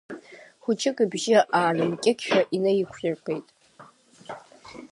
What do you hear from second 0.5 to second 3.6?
Хәыҷык ибжьы аарымкьыкьшәа инаиқәиргеит.